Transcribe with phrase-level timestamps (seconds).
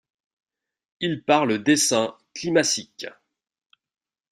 [0.99, 3.05] Il parle d'essaim climacique.